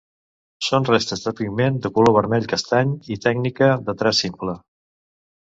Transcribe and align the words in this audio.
Són 0.67 0.87
restes 0.87 1.21
de 1.25 1.33
pigment 1.39 1.77
de 1.83 1.91
color 1.97 2.15
vermell-castany 2.15 2.95
i 3.17 3.19
tècnica 3.27 3.69
de 3.91 3.97
traç 4.01 4.25
simple. 4.27 4.59